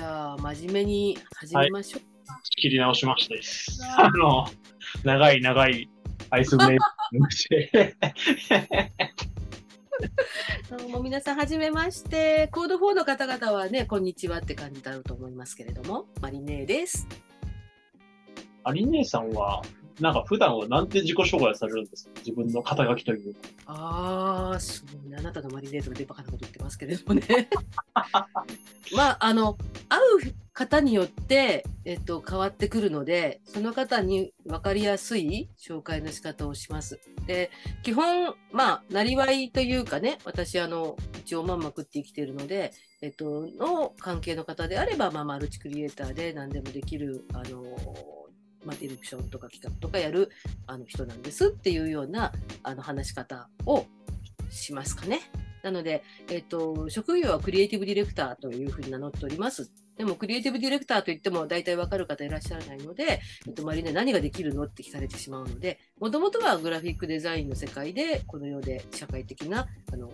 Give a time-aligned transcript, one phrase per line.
[0.00, 2.00] じゃあ、真面目に始めましょう。
[2.44, 3.28] 仕切り直しまし
[3.78, 4.06] た。
[4.06, 4.46] あの、
[5.04, 5.90] 長い長い
[6.30, 6.84] アイスブレイク。
[10.74, 12.48] どうも皆さん、はじめまして。
[12.50, 17.06] コード4の方々はね、こんにちはって感じだろうと思いますけれども、マリネーです。
[18.64, 19.60] アリ姉さんは、
[20.00, 22.12] なんか普段はなんて自己紹介されるんですか？
[22.18, 23.40] 自分の肩書きというか。
[23.66, 25.14] ああ、すごい。
[25.16, 27.48] あなたのマリネーとかでバカなこと言ってますけれどもね。
[28.96, 29.56] まあ、あの、
[29.88, 29.98] 会
[30.30, 37.00] う方によって、えっと、変わってくるので、その方に分かりやすい紹介の仕方をします。
[37.26, 37.50] で、
[37.82, 47.62] 基本、まあ、なりわいというかね、私、あの、一応まんま食って生きているので、えっと、の関係の方であれば、まあ、マルチクリエイターで何でもできる、あの、
[48.64, 50.30] まあ、ディレクションとか企画とかやる
[50.66, 52.32] あの人なんですっていうような
[52.62, 53.86] あの話し方を
[54.50, 55.20] しますかね。
[55.62, 59.70] なので、えっと、職業はクリエイティブディレクターというふうに名乗っております。
[59.96, 70.10] でも、クリエイティブディレクターといっても大体わかる方いらっしゃらないので、えっと、マリネ何ができるのって聞かれてしまうので、もともとはグラフィックデザインの世界で、この世で社会的な、あの、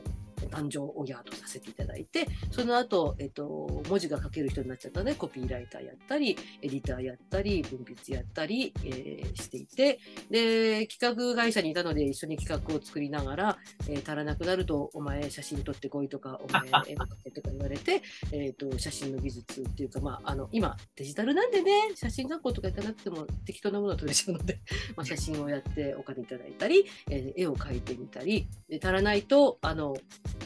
[0.46, 9.98] 誕生親とさせていただいて、その後、えっと、文字が書ける人になっちゃったので、コピーライターやったり、エディターやったり、文筆やったり、えーしていて、
[10.30, 13.58] で、企画会社にいたので一緒に企画を作りながら、
[13.88, 18.02] えー足らなくなると、お前写真撮ってこいとか、お前絵描けとか言われて、
[18.32, 24.60] えっと、写真の技術っていうか、まあ、あの、今、デジタルなんでね、写真学校とか行かなくても適当なものは撮れちゃうので、
[24.96, 29.96] まあ、写真をやってお金いただいたり、えー絵を描いてみたり、で足らないと、あの、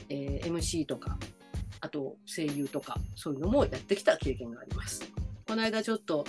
[0.08, 1.19] えー MC とか、
[1.80, 5.02] あと声優とか、そういうのもやってきた経験があります。
[5.46, 6.24] この間ちょっと、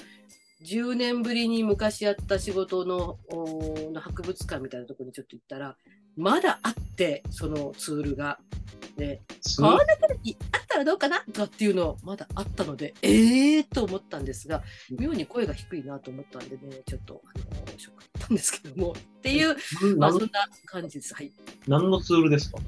[0.63, 3.17] 10年ぶりに昔やった仕事の
[3.91, 5.75] の博物館みたいなところにちょっと行ったら、
[6.15, 8.39] まだあって、そのツールが。
[8.97, 19.55] で、すこんな時あったらどうかなとかっていうのまだあったので、ええー、と思ったんですが、妙に声が低いなと思ったんでね、ちょっと、あの、ショックだったんですけども、っていう、
[19.97, 21.15] まあ、そん何な感じです。
[21.15, 21.31] はい。
[21.67, 22.59] 何のツールですか？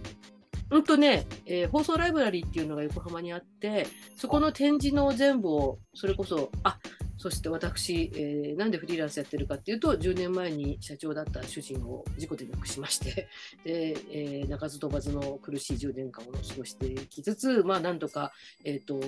[0.74, 3.86] うんとね、えー放送ライブラリーっていうのが横浜にあって、
[4.18, 6.80] そこの展示の全部を、それこそ、あ
[7.18, 13.28] そして私、えーなんでフリーランスやってるかっていうと、10年前に社長だった主人を事故で亡くしまして、
[13.64, 19.00] で、えー鳴かず飛ばずの苦しい10年間を過ごしていきつつ、まあ、なんとか、えっ、と、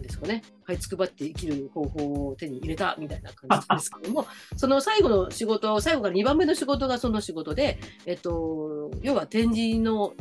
[0.00, 10.14] なんですかね、這いつくばって生きる方法を手に入れたみたいな感じですけども、その最後の仕事、最後から2番目の仕事がその仕事で、えっと、要は展示の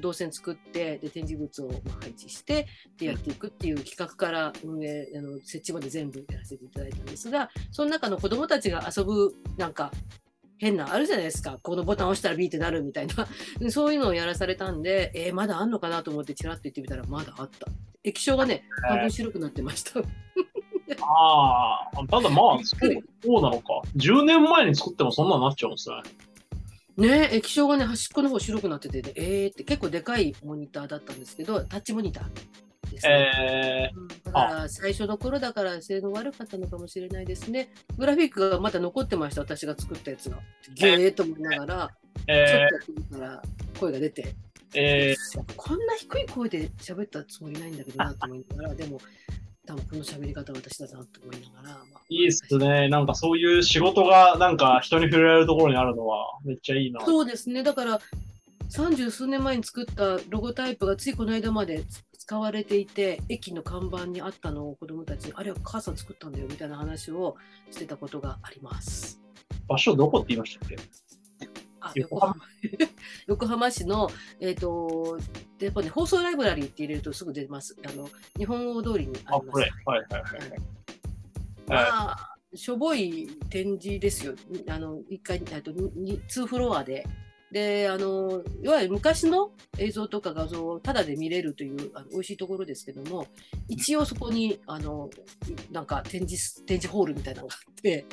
[0.00, 1.70] 動線作ってで展示物を
[2.00, 2.66] 配置して
[2.98, 9.90] でやっていくっていう企画から運営あの設置まで全部やらせていただいたんですがその中の子どもたちが遊ぶなんか
[10.58, 13.26] 変なあるじゃないですかこのボタンを押したらビーってなるみたいな
[13.58, 17.66] で そういうのをやらされたんでえーまだあんのかなと思ってちらっと言ってみたらまだあった
[18.04, 20.00] 液晶がね半分白くなってました。
[21.00, 22.90] ああ、ただまあ、そう
[23.24, 23.80] そうなのか。
[23.96, 25.88] 10年前に作ってもそんなになっちゃうんです
[26.96, 27.08] ね。
[27.08, 32.24] ね液晶がね端っこの方白くなってて、ね、えーって結構でかいモニターだったんですけどタッチモニター
[32.94, 33.32] ですね。
[33.38, 37.68] えうんだから最初の頃だから性能悪かったのかもしれないですね。
[37.96, 40.38] グラフィックがまだ残ってました、私が作ったやつが。
[40.74, 43.42] ゲーと思いながら、ー、えちょっとやってみたら
[43.78, 44.28] 声が出て、ー、
[44.74, 45.16] え
[45.56, 49.00] こんな低い声で喋ったつもりないんだけどなと思いながら、でも、
[49.66, 52.88] 多分この喋り方は私だなと思いながら、まあ、ー、いいっすね。
[52.88, 57.04] なんかそういう仕事がなんか人に触れられるところにあるのはめっちゃいいな。
[57.04, 58.00] そうですね、だから、
[58.68, 61.84] 三十数年前に作ったロゴタイプがついこの間まで
[62.26, 67.36] 使われていて、駅の看板にあったのを子供たちに、あれは母さん作ったんだよみたいな話を
[67.70, 69.20] してたことがあります。
[69.68, 70.76] 場所どこって言いましたっけ？
[71.80, 72.36] あ横横浜
[73.28, 74.08] 横浜市の、
[74.40, 75.18] えっと
[75.58, 77.76] でやっぱね、放送ライブラリーって入れるとすぐ出ます。
[77.86, 78.08] あの
[78.38, 79.52] 日本語通りにああ、ります。
[79.52, 79.70] これ。
[79.84, 80.60] はいはいはいはい。
[81.66, 84.34] まあ、しょぼい展示ですよ。
[84.70, 87.06] あの一回あとに2フロアで。
[87.54, 93.28] であのいわゆる昔の映像とか画像をタダで見れるというあの美味しいところですけども
[93.68, 95.08] 一応そこにあの
[95.70, 98.06] なんか展示展示ホールみたいなのがあって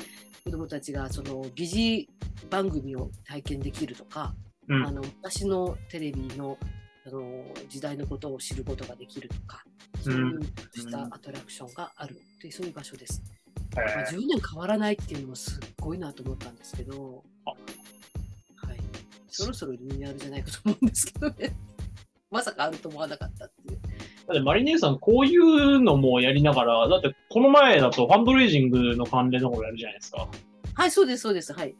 [0.44, 2.08] 子どもたちがその疑似
[2.50, 4.32] 番組を体験できるとか、
[4.68, 4.86] うん。
[4.86, 6.56] あの昔のテレビの
[7.04, 9.64] あの時代のことを知ることができるとか
[10.00, 10.40] そういう
[10.72, 13.20] したアトラクションがあるというそういう場所です。
[13.74, 17.24] まあ、え10年変わらないっていうのもすっごいなと思ったんですけど、
[19.32, 21.56] そろそろリニューアルじゃないかと思うんですけどね。
[22.30, 23.80] まさかあると思わなかったっていう。
[24.26, 30.28] だってマリネーさん、こういうのもやりながら、だってこの前だとファンドレイジングの関連のことやるじゃないですか。
[30.74, 31.52] はい、そうです、そうです。
[31.52, 31.74] はい。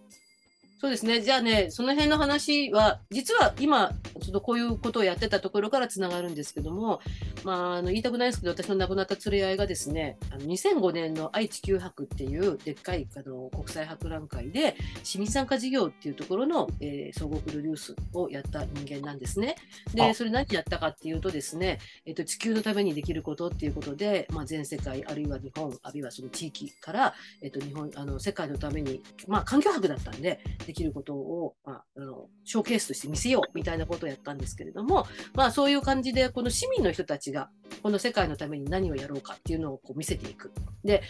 [0.82, 1.20] そうですね。
[1.20, 6.98] じゃあね、その辺の話は、実は今、そのこういうことをやってたところからつながるんですけども、
[7.44, 14.74] まあ、あの言いたくないですけど、私の亡くなった連れ合いがですね、あの2005年の愛・地球博っていうでっかいあの国際博覧会で、
[15.04, 19.54] 市民参加事業っていうところの、えー総合プロデュースをやった人間なんですね。
[19.94, 37.50] で、あそれ何やったかっていうとですね、えっと、地球のためにできることっていうことで、まあ、全世界、あるいは日本、あるいはその地域から、えっと、日本、あの、世界のために、まあ、環境博だったんで、できることを、まあ、あの、ショーケースとして見せようみたいなことをやったんですけれども、まあ、そういう感じで、この市民の人たちが、
[37.82, 40.52] この世界のために何をやろうかっていうのをこう見せていく。
[40.84, 41.02] で、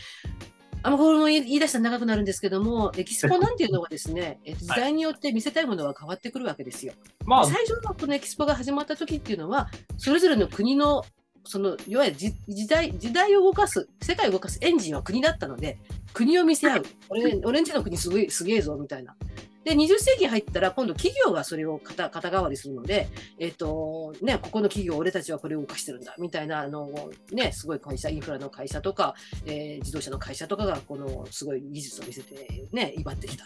[0.84, 6.92] あんまこれも言い出したら長くなるんですけども、エキスポなんていうのはですね、 えっと時代によって見せたいものは変わってくるわけですよ。
[7.24, 11.04] まあ、最初のこのエキスポが始まった時っていうのは、それぞれの国の、
[11.44, 15.78] その、いわゆる時時代、時代を動かす、世界を動かすエンジンは国だったので、
[16.12, 16.82] 国を見せ合う。
[17.08, 19.16] 俺、俺んちの国すごい、すげえぞ、みたいな。
[19.64, 26.90] で、20世紀に入ったら、今度企業がそれを肩肩代わりするので、えっ、と、ね、ここの企業、俺たちはこれを動かしてるんだ、みたいな、あの、
[27.30, 29.14] ね、すごい会社、インフラの会社とか、
[29.46, 33.44] えー自動車の会社とかが、この、すごい技術を見せて、ね、威張ってきた。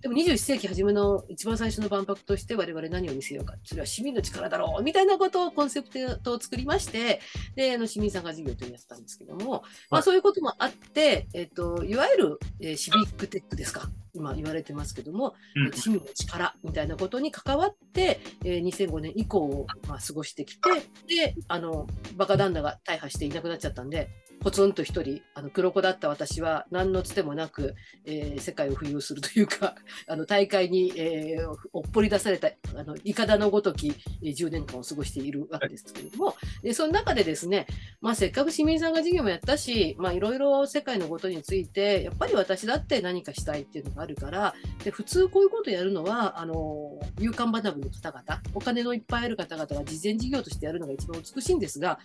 [0.00, 3.54] でも21世紀初めの一番最初の万博として我々何を見せようか。
[3.64, 7.20] それは市民の力だろうみたいなことをコンセプトを作りまして、
[7.54, 13.88] で、あの市民参加事業というのをやったんですけども、まあそういうこともあって、えっと、いわゆる、えーシビックテックですか。
[14.14, 15.72] 今言われてますけども、うん。
[15.72, 20.70] 市民の力みたいなことに関わって、えー2005年以降を、まあ、過ごしてきて、
[21.06, 24.08] で、あの、バカ旦那が大破していなくなっちゃったんで、
[24.44, 27.74] ポツンと一人、あの黒子だった私は何のつてもなく、
[28.04, 29.74] えー世界を浮遊するというか、
[30.06, 37.66] あの大会に、えーおっぽり出されたあのいかだのごとき、えー10年間を過ごしているわけですけれども、でその中でですね、
[38.02, 44.54] まあ、せっかく市民参加事業もやったし、いろいろ世界のことについて、やっぱり私だって何かしたいっていうのがあるから、
[44.84, 51.98] で普通こういうことやるのは、あの勇敢学ぶの方々、お金のいっぱいある方々が事前事業としてやるのが一番美しいんですが、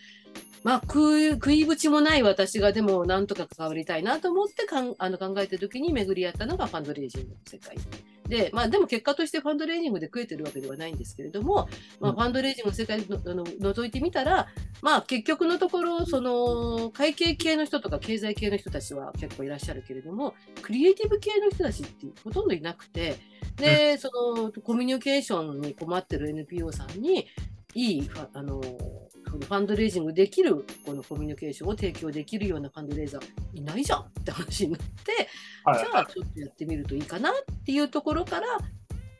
[0.63, 7.77] まあ、食い食いぶちもない私がでもなんとか関わりたいなと思ってかんあの考えた時に巡り合ったのがファンドレイジングの世界。
[8.27, 11.67] で、まあ、でも結果としてファンドレイジングで食えてるわけではないんですけれども、
[11.99, 14.47] まあ、うんファンドレイジングの世界のあの覗いてみたら、
[14.81, 23.17] まあ、結局のところ、その会計系の人とか経済系の人たちは結構いらっしゃるけれども、クリエイティブ系の人たちってほとんどいなくて、
[23.55, 27.27] で、そのコミュニケーションに困ってる NPO さんに、
[27.75, 28.61] いいあの
[29.29, 33.23] そのファンドレイジングできるこのコミュニケーションを提供できるようなファンドレイザー
[33.53, 35.29] いないじゃんって話になって、
[35.63, 35.79] はい。
[35.79, 37.33] じゃあちょっとやってみるといいかなっ
[37.65, 38.47] ていうところから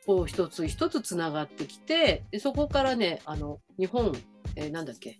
[0.06, 4.12] こう一つ一つつながってきてでそこからねあの日本、
[4.56, 5.20] えーなんだっけ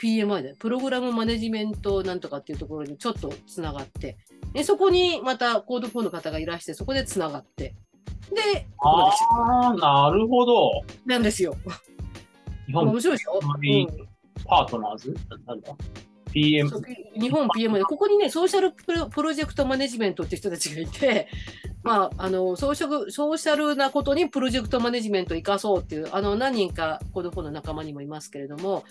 [0.00, 4.16] PMI でプログラムマネジメントなんとかっていうところにちょっとつながって
[4.52, 7.74] でそこにまた Code for の方がいらしてそこでつながって
[8.34, 10.70] でああ、なるほど。
[10.86, 11.54] たなんですよ。
[12.66, 14.11] 日本面白いでしょ、はいうん
[14.44, 15.14] パートナーズ？
[15.46, 15.74] なんだ
[16.32, 16.70] ?PM
[17.14, 21.28] 日本 PM で、ここにね、ソーシャルプロジェクトマネジメントって人たちがいて、
[21.82, 28.84] まあ、あのソーシャル、ソーシャルなことにプロジェクトマネジメントを生かそうっていう、あの、何人か、 Code for の仲間にもいますけれども、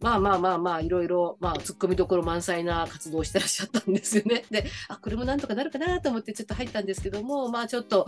[0.00, 4.44] まあまあまあまあ、いろいろ、まあ、突っ込みどころ満載な活動をしてらっしゃったんですよね。
[4.50, 8.06] で、あ、これもなんとかなるかなと思ってちょっと入ったんですけども、まあちょっと、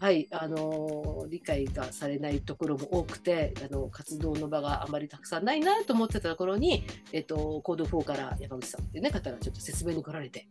[0.00, 10.46] はい、あの理解がされないところも多くて、あの、活動の場があまりたくさんないなと思ってたところに、えっと、コード4から山口さんっていうね、方がちょっと説明に来られて、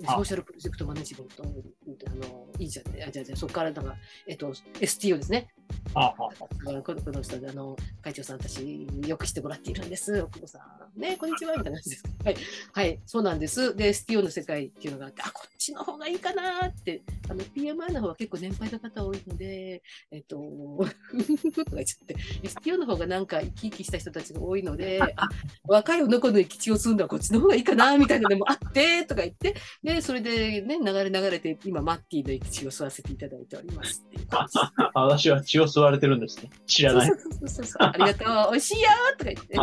[0.00, 3.04] でソあーシャルプロジェクトマネジメント、あの、いいじゃんね。
[3.06, 5.48] あ、じゃあ、じゃあそこから、なんか、えっと、STO ですね。
[5.94, 6.28] ああ、こ
[6.64, 10.20] のこの人で、あの、会長さんたち、よくしてもらっているんです。
[10.22, 10.58] 奥野さ
[10.96, 11.00] ん。
[11.00, 12.04] ね、こんにちは、みたいな感じです。
[12.24, 12.36] はい。
[12.72, 13.74] はい、そうなんです。
[13.74, 25.28] で、STO の世界っていうのがあって、あ、こっちの方がいいかなって、あの、PMI の方は結構年配の方多いので、えっと、とか言っちゃって、STO の方がなんか生き生きした人たちが多いので、あ、
[25.64, 34.58] 若い女の子の生き血を吸うのはこっちの方がいいかな、みたいなのもあって、とか言って、で、それでね、流れ流れて、今、マッティの生き血を吸わせていただいておりますっていう感じ。
[34.94, 36.50] 私は血を吸われてるんですね。
[36.66, 37.06] 知らない。
[37.08, 39.56] そうそうそうそうありがとう、美味しいよーとか言って。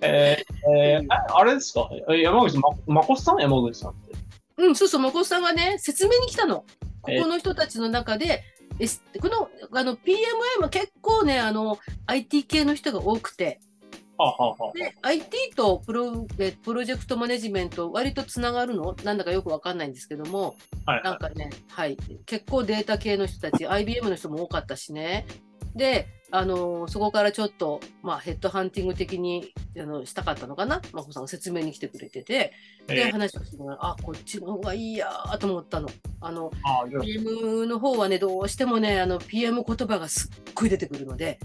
[0.02, 1.88] えーえーああれですか？
[2.10, 4.12] え山口さん、ま、まこさん山口さんって。
[4.58, 6.64] うん、そうそう、まこさんがね、説明に来たの。
[7.02, 8.42] こえこの人たちの中で、
[8.78, 9.48] S- この
[9.78, 13.60] あの PMI も結構ね、あの IT 系の人が多くて、
[14.74, 18.94] で IT とプロえプロジェクトマネジメント、割とつながるの？
[19.04, 21.96] なんだかよくわかんないんですけども、あ、はいはなんかね、はい、
[22.26, 25.26] 結構データ系の人たち、IBM の人も多かったしね、
[25.74, 32.52] で、あのそこからちょっと、まあ、ヘッドハンティング的にあのしたかったのかな、真帆さんが説明に来てくれてて、
[32.86, 33.08] で、え。
[33.08, 33.78] ー話をしてもらう。
[33.82, 35.88] あ、こっちの方がいいやーと思ったの。
[36.20, 36.50] あの、
[37.02, 41.38] PM の方はね、どうしてもね、あの、PM 言葉がすっごい出てくるので、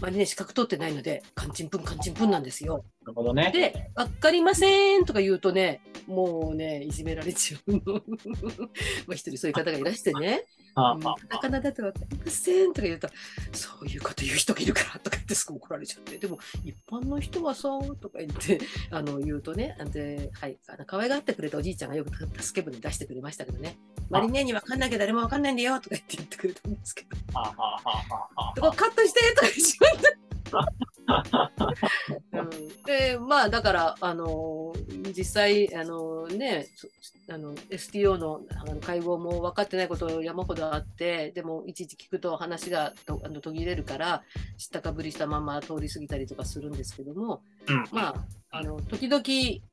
[0.00, 2.84] まあね、資格取ってないので、カンチンプンカンチンプンなんですよ。
[3.02, 3.50] なるほどね。
[3.52, 7.80] で、わかりませんとか言うとね、もうね、いじめられちゃうの。
[9.06, 13.08] まあ一人そういう方がいらしてね、うんああカタカナだとわかりませんとか言うと、
[13.52, 17.68] そういうこと言う人がいるからとか言ってすぐ怒られちゃって、でも一般の人はさ、
[18.00, 18.60] とか言って、
[18.90, 22.10] あの言うとね、で、はい、あの可愛がってくれたおじいちゃんがよく
[22.42, 30.30] 助け舟出してくれましたけどね、マリネにわかんなきゃ誰もわかんないんだよとか言って言ってくれたんですけど、 カットしてとか言って。
[32.32, 34.69] うん、でまあだからあの
[35.12, 36.88] 実際あのねそ
[37.32, 44.22] あの STO のあの会合も分かってないこと山ほどあってでもいちいち聞くと話がとあの途切れるから
[44.58, 48.14] 知ったかぶりしたまま通り過ぎたりとかするんですけどもうんまあ
[48.52, 49.22] あの時々、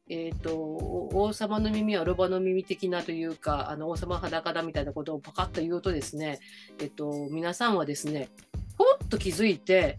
[0.10, 6.40] えー、と王様の耳はロバの耳的なというかあの王様裸だみたいなことをパカッと言うとですね、
[6.80, 8.30] えっと皆さんはですね
[8.78, 9.98] ほっと気づいて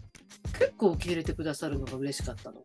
[0.57, 2.63] 結構受け入れてくださるのが嬉しかったの。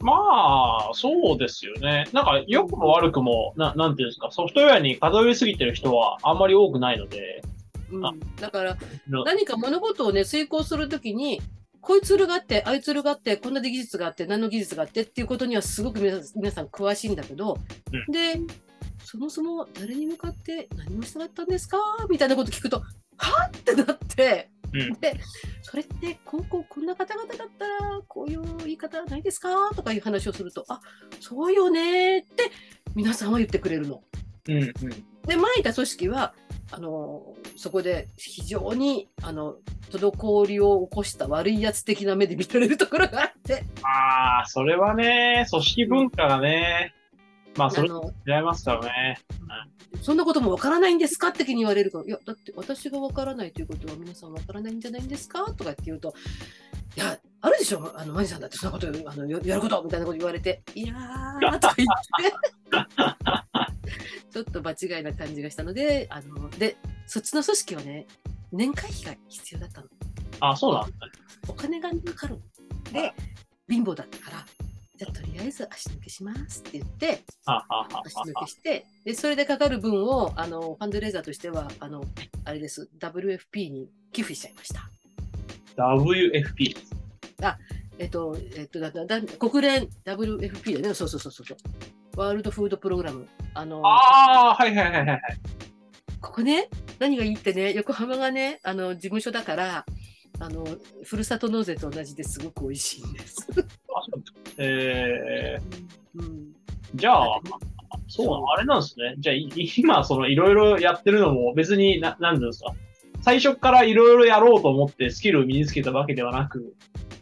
[0.00, 2.08] まあ、そうですよね。
[2.12, 7.42] なんか、良くも悪くも、ななんていうんですか、ソフトウェアに偏りすぎてる人はあんまり多くないので、
[8.02, 8.76] あうん、だから
[9.08, 11.40] の何か物事をね遂行するときに
[11.80, 17.58] こういうツールがあってああいうツールがあってこんな技術があって何の技術があってっていうことにはすごく皆さん皆さん詳しいんだけど、
[17.92, 18.12] うん。
[18.12, 18.40] で
[19.02, 21.78] そもそも誰に向かって何をしたかったんですか？
[22.10, 22.82] みたいなこと聞くと
[23.16, 23.50] はっ？
[23.56, 25.18] ってなって、うんで
[25.62, 29.70] それってこうこうこんな方々だったらこういう言い方ないですか？
[29.74, 30.80] とかいう話をするとあ
[31.20, 32.50] そうよねって
[32.94, 34.02] 皆さんは言ってくれるの。
[34.48, 34.72] うん、うん。
[35.26, 36.34] で前いた組織は
[36.70, 39.56] あのそこで非常にあの
[39.90, 46.94] 滞りを起こした悪いやつ的な目で見られるところがあってああ、それはね、組織文化がね、
[47.56, 49.18] まあ、それ違いますからね。
[50.02, 51.28] そんなこともわからないんですか？
[51.28, 55.44] って気に言われるからいやだって私がわからないということは皆さんわからないんじゃないんですか？
[55.56, 56.14] とかって言うと
[56.96, 57.92] いやあるでしょ？
[57.96, 61.88] あのマジさんだってそんなことあのややることみたいなこと言われていやーとか言っ
[62.22, 62.34] て。
[64.30, 66.76] ちょっと場違いな感じがしたのであので
[67.06, 68.06] そっちの組織はね
[68.52, 69.86] 年会費が必要だったの。
[70.40, 70.86] あそうだ。
[70.86, 70.92] ね。
[71.48, 72.40] お金がかかるの。
[72.92, 73.14] で
[73.68, 74.44] 貧乏だったから
[74.98, 82.04] じゃあとりあえず足抜けしますって言って足抜けしてでそれでかかる分をあのファンドレーザーとしてはあの
[82.44, 84.90] あれです WFP に寄付しちゃいました。
[85.80, 86.76] あ、WFP。
[87.98, 91.56] えっと、えっと、だだだ国連 WFP だよね、そうそうそうそう。
[92.16, 93.26] ワールドフードプログラム。
[93.54, 95.20] あの、ああ、はいはいはいはい。
[96.20, 96.68] ここね、
[97.00, 99.84] 何がいいってね、横浜がね、あの、事務所だから、
[100.38, 100.64] あの、
[101.04, 103.48] ふるさと納税と同じですごく美味しいんです。
[104.58, 105.58] え
[106.14, 106.28] うん、ー、
[106.94, 107.40] じゃあ、
[108.08, 109.14] そうあれなんですね。
[109.18, 109.48] じゃあ、い
[109.78, 112.72] 今、その、いろいろやってるのも別にな、なんていうんですか？
[113.22, 116.74] 最初からいろいろやろうと思ってスキルを身につけたわけではなく、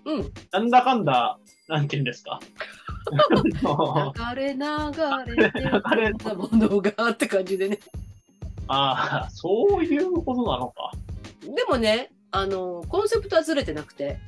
[0.05, 1.39] うん、なんだかんだ、
[1.69, 2.39] なんていうんですか？
[4.35, 4.61] 流れ流
[5.37, 7.79] れて流れたものがって感じでね。
[8.69, 10.91] ああ、そういうことなのか。
[11.43, 14.19] でもね、あの、コンセプトはずれてなくて、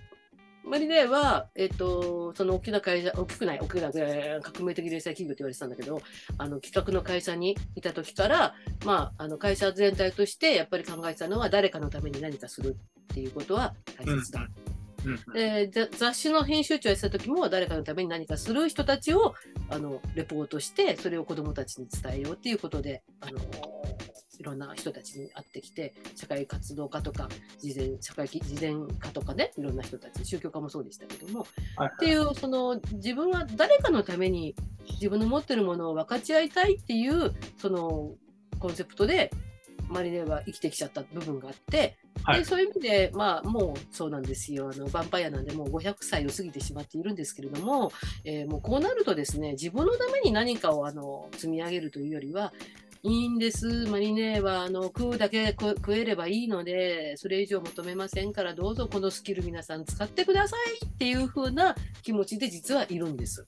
[0.69, 6.01] マリネは、えっ、と、その大きな会社、大きくない、大きな、えー革命的零細企業って言われてたんだけど、
[6.37, 12.77] あの、企画の会社にいた時から、まあ、あの、会社全体としてやっぱり考えてたのは、誰かのために何かする
[13.13, 14.49] っていうことは大切だ。
[15.05, 15.71] うん。
[15.93, 19.35] 雑誌の編集長やってた時も誰かのために何かする人たちを
[19.71, 23.39] あのレポートしてそれを子どもたちに伝えようっていうことであの
[24.39, 27.29] いろんな人たちに会ってきて社会活動家とか
[27.59, 31.91] 事前社会事前家とかねいろんな人たち宗教家もそうでしたけどもはい。
[31.93, 34.55] っていうその自分は誰かのために
[34.93, 38.13] 自分の持ってるものを分かち合いたいっていうその
[38.59, 39.31] コンセプトで
[39.89, 42.41] マリネは生きてきちゃった部分があって、はい。
[42.41, 44.71] でそういう意味で、まあ、もうそうなんですよ。
[44.73, 47.91] あのヴァンパイアなんでもう500歳を過ぎてしまっているんですけれども、
[48.25, 52.53] えーもうこうなるとですね自分のために何かをあの積み上げるというよりは
[53.03, 63.47] いいんです、マリネはあの食うだけ食えればいいので、それ以上求めませんから、どうぞこのスキル皆さん使ってくださいっていう風な気持ちで実はいるんです。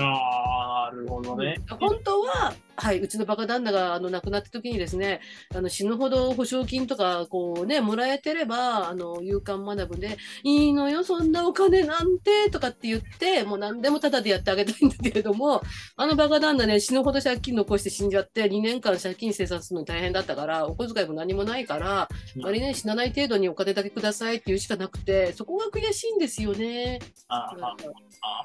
[0.00, 1.60] ああ、なるほどね。
[1.80, 5.20] 本当は、はい、うちのバカ旦那があの亡くなった時にですね、
[5.54, 15.62] あの死ぬほど保証金とかこう、ね、もらえてれば、あの勇敢学ぶで、いいのよ、そんなお金なんてとかって言って、もう何でもタダでやってあげたいんだけれども、
[15.96, 27.00] あのバカ旦那ね、死ぬほど借金残して死んじゃって、2年間借金生産するの大変だったから、お小遣いも何もないから、あまりね、死なない程度にお金だけくださいって言うしかなくて、そこが悔しいんですよね。
[27.28, 27.50] あ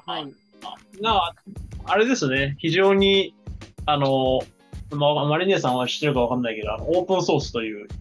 [0.06, 0.43] あはい
[1.00, 1.34] な
[1.86, 3.34] あれですね、非常に、
[3.86, 4.40] あの、
[4.90, 7.88] まあ、マリネさんは知ってるかわかんないけど、あのオープンソースという。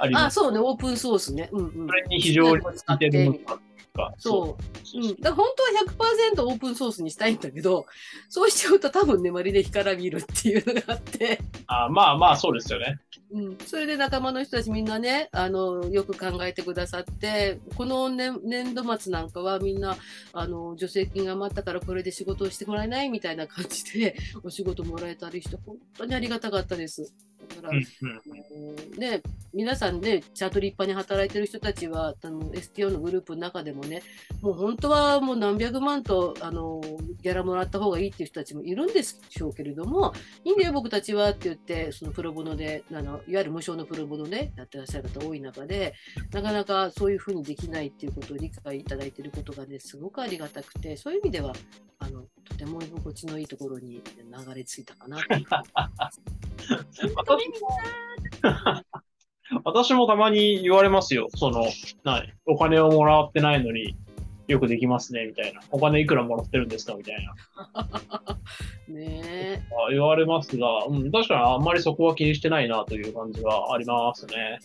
[0.00, 1.48] ありますあ、そうね、オープンソースね。
[1.52, 1.86] うんうん。
[1.86, 3.34] それに非常に似てるの
[3.98, 4.14] か。
[4.18, 4.56] そ
[4.94, 4.98] う。
[4.98, 5.16] うん。
[5.20, 5.84] だ本当は
[6.36, 7.86] 100%オープンソースにしたいんだけど、
[8.28, 11.40] そうしちゃうと多分ね、まりで干からびるっていうのがあって。
[11.66, 13.00] あまあまあ、そうですよね。
[13.30, 19.98] うん、それで仲間の人たちみんなねあのよく考えてくださってこの年年度末なんかはみんな
[20.32, 27.12] あの助成金が余ったからこれで仕事をしてもらえないみたいな感じで お仕事もらえたりして本当にありがたかったです。
[27.48, 27.86] だから、うん
[28.94, 29.22] うん、ね、
[29.54, 34.02] 皆さんね、ちゃんと立派に働いてる人たちは、あの STO のグループの中でもね、
[34.42, 36.80] もう本当はもう何百万とあの
[37.22, 40.12] ギャラもらった方がいいっていう人たちもいるんでしょうけれども、
[40.44, 45.94] いいんだよ、僕たちはって言って、そのプロボノで、あのいわゆる無償のプロボノでやってらっしゃる方多い中で、
[46.32, 51.52] なかなかそういうふうにできないっていうことを理解いただいていることがね、すごくありがたくて、そういう意味では、
[52.00, 56.20] あのとても居心地のいいところに流れ着いたかなと思います
[59.64, 61.28] 私もたまに言われますよ。
[61.34, 61.66] その、
[62.04, 63.96] なお金をもらってないのに
[64.46, 65.60] よくできますね、みたいな。
[65.70, 68.38] お金いくらもらってるんですかみたいな。
[68.88, 74.58] ね言われますが、うん、確かにあんまりそこは気にしてないなという感じはありますね。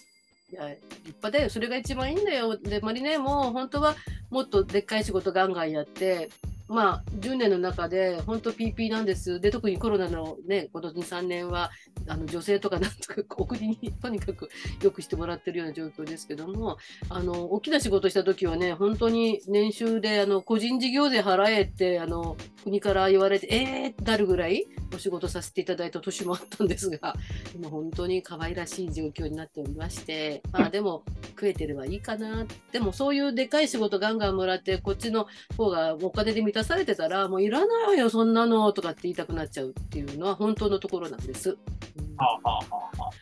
[0.52, 1.50] いや、立派だよ。
[1.50, 2.56] それが一番いいんだよ。
[2.58, 3.96] で、マリネも本当は
[4.30, 6.30] もっとでっかい仕事ガンガンやって、
[6.68, 9.40] まあ、10年の中で本当 PP なんです。
[9.40, 11.72] で、特にコロナのね、この2、3年は、
[12.08, 14.50] あの女性とかなんとか お国にとにかく
[14.82, 16.78] よくしてもらってるような状況ですけども、
[17.10, 27.16] あの、大きな仕事した時はね、本当に年収で、あの、個人事業税払えって、あの、国から言われて、えーっなるぐらいお仕事させていただいた年もあったんですが、
[27.56, 31.04] 今本当に可愛らしい状況になっておりまして、まあでも、
[31.34, 32.46] 食えてればいいかな。
[32.72, 35.28] でもそういうでかい仕事ガンガンもらって、こっちの
[35.58, 41.50] 方がお金で見満たされてたら、もういらないわよ、そんなのとかって言いたくなっちゃうっていうのは本当のところなんです。
[41.50, 41.58] うん、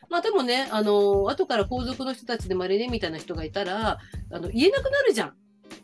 [0.09, 3.99] まあでもね、あの、後から皇族の人たちでまれねみたいな人がいたら、
[4.31, 5.33] あの言えなくなるじゃん。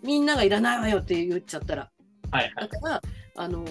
[0.04, 1.90] みんながいらないわよって言っちゃったら。
[2.32, 3.02] はいはい、だから、
[3.38, 3.66] あの、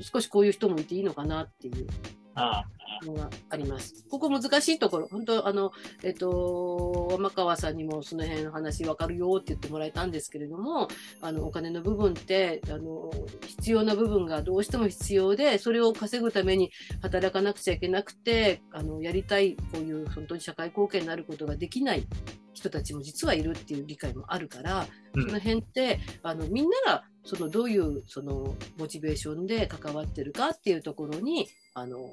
[0.00, 1.86] 少しこういう人もいていいのかなっていう。
[2.34, 2.64] あ
[3.04, 4.06] のがあります。
[4.10, 10.88] ここ難しいところ、本当、あの、えっと、山川さんにもその辺の話分かるよって言ってもらえたんですけれども、
[11.20, 13.10] あの、お金の部分って、あの、
[13.46, 22.06] 必要な部分がどうしても必要で、それを稼ぐために働かなくちゃいけなくて、あの、やりたい、こういう本当に社会貢献になることができない
[22.52, 32.10] 人たちも実はいるっていう理解もあるから、その辺ってあのみんながそのどういうそのモチベーションで関わってるかっていうところにあの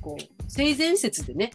[0.00, 1.50] こう性善説でね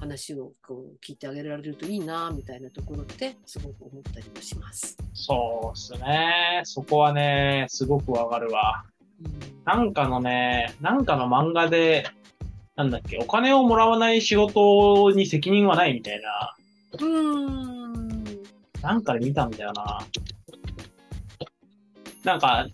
[0.00, 4.96] 話をこう聞いてあげられるといいなみたいなところってすごく思ったりもします。
[5.12, 6.62] そうですね。
[6.64, 8.84] そこはね、すごくわかるわ。
[9.22, 12.06] うん、なんかのね、なんかの漫画で、
[12.76, 16.56] なんだっけ、お金をもらわない仕事に責任はないみたいな。
[16.98, 18.24] うん。
[18.80, 20.00] なんかで見たんだよな。
[22.24, 22.66] なんか、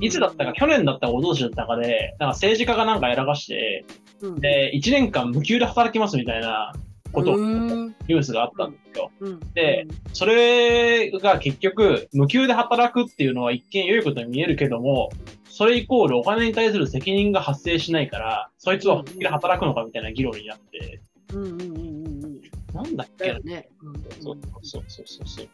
[0.00, 3.84] いつだったか、去年だったか、おととしだったかで、なんか政治家がなんかやらかして、
[4.20, 6.72] うん、で、1年間無給で働きますみたいな
[7.12, 9.10] ことニュースがあったんですよ。
[9.20, 15.10] うん、で、それが結局、無給で働くっていうのは一見良いことに見えるけども、
[15.48, 21.00] それイコールお金に対する責任が発生しないから、そいつは本気で働くのかみたいな議論になって、
[21.34, 22.40] うんうんうんうん、
[22.72, 25.48] なんだっけ、ね、うん、そうそうそうそうそう。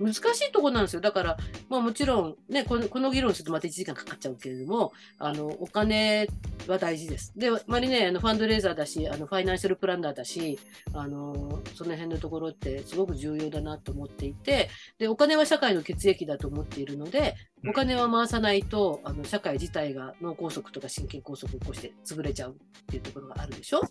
[0.00, 1.00] 難しいところなんですよ。
[1.00, 1.36] だから、
[1.68, 6.26] まあ、もちろん、ね、このこの議論するとまた1時間かかっちゃうけれども、あのお金
[6.66, 7.32] は大事です。
[7.36, 10.58] で、まりね、あのファンドレーザーだし、あのファイナンシャルプランナーだし、
[10.94, 17.36] あのその辺のところってすごく重要だなと思っていて、で、お金は社会の血液だと思っているので、
[17.68, 22.54] お金は回さないと、あの社会自体が脳梗塞とか心筋梗塞を起こして潰れちゃうっ
[22.86, 23.82] ていうところがあるでしょ？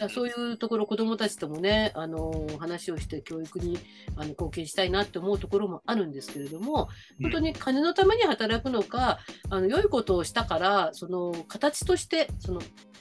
[0.00, 3.78] うん、そういうところ、子どもたちともね、あの話をして教育に
[4.16, 6.88] あの貢献したいなって思うところもあるんですけれども、
[7.20, 9.18] 本当に金のために働くのか、
[9.50, 12.60] あの良いことをしたから、その形として、その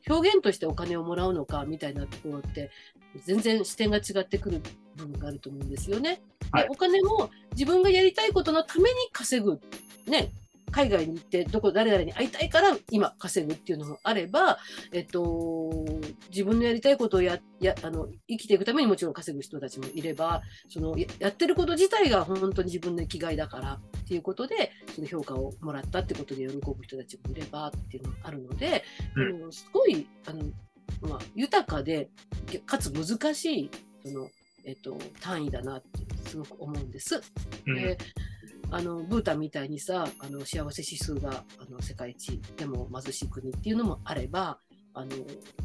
[0.10, 2.72] 表現としてお金をもらうのかみたいなところって、
[3.26, 4.62] 全然視点が違ってくる
[4.96, 6.22] 部分があると思うんですよね。
[6.52, 9.60] はい、でお金も自分がやりたいことのために稼ぐ。
[10.08, 10.32] ね、
[10.72, 14.60] 海外に行ってどこ誰々に会いたいから今稼ぐっていうのもあれば、
[14.92, 15.86] えっと、
[16.30, 28.84] 自分のやりたいことをややあの生きていくためにもちろん稼ぐ人たちもいればそのやってること自体が本当に自分の生きがいだからっていうことでその評価をもらったってことで喜ぶ人たちもいればっていうのがあるので、
[29.16, 30.44] うん、すごいあの、
[31.02, 32.10] まあ、豊かで
[32.66, 33.72] かつ難しい
[34.06, 34.30] その、
[34.66, 37.22] えっと、単位だなってすごく思うんです。
[37.66, 37.98] うん、で
[38.70, 44.60] あのブータンみたいにさあの幸せ指数があの世界一でも貧しい国っていうのもあれば
[44.94, 45.12] あの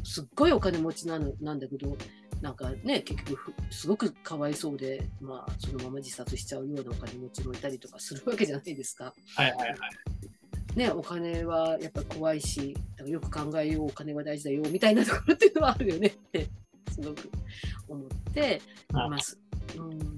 [0.03, 1.97] すっごいお金持ちなのなんだけど
[2.41, 9.13] なんかね結局すごくかわいそうで、まあ、そのまま自殺しちゃうようなお金持ちもいたりとかするわけじゃないですか。
[9.35, 9.75] はいはいはい
[10.75, 16.47] ね、お金はやっぱ怖いしよく考えようお金は大事だよみたいなところっていうのはあるよねって
[16.91, 17.29] すごく
[17.87, 19.39] 思っています。
[19.77, 20.12] うん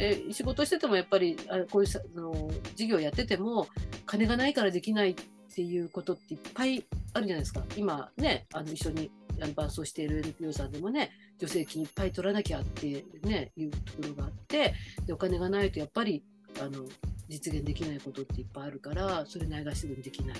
[0.00, 3.68] で仕事しててもやっぱりあこういうあの事業やってても
[4.06, 5.14] 金がないからできないっ
[5.54, 9.10] ていうことっていっぱいあるじゃないですか今ねあの一緒に
[9.54, 14.72] 伴走している NPO さんでもね助成金いっぱい取らなきゃってねいうところがあって
[15.04, 16.24] でお金がないとやっぱり
[16.58, 16.86] あの
[17.28, 20.36] 実現できないことっていっぱいあるからそれないがしろにできない。